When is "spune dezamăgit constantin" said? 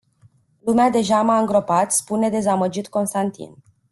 1.91-3.55